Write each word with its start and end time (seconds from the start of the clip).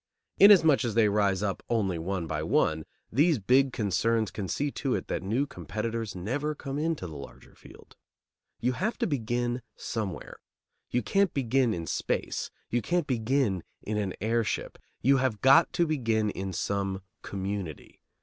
Inasmuch 0.39 0.83
as 0.83 0.95
they 0.95 1.07
rise 1.09 1.43
up 1.43 1.61
only 1.69 1.99
one 1.99 2.25
by 2.25 2.41
one, 2.41 2.85
these 3.11 3.37
big 3.37 3.71
concerns 3.71 4.31
can 4.31 4.47
see 4.47 4.71
to 4.71 4.95
it 4.95 5.07
that 5.09 5.21
new 5.21 5.45
competitors 5.45 6.15
never 6.15 6.55
come 6.55 6.79
into 6.79 7.05
the 7.05 7.15
larger 7.15 7.53
field. 7.53 7.95
You 8.59 8.71
have 8.71 8.97
to 8.97 9.05
begin 9.05 9.61
somewhere. 9.75 10.39
You 10.89 11.03
can't 11.03 11.35
begin 11.35 11.71
in 11.71 11.85
space. 11.85 12.49
You 12.71 12.81
can't 12.81 13.05
begin 13.05 13.61
in 13.83 13.97
an 13.97 14.15
airship. 14.21 14.79
You 15.03 15.17
have 15.17 15.39
got 15.39 15.71
to 15.73 15.85
begin 15.85 16.31
in 16.31 16.51
some 16.51 17.03
community. 17.21 18.01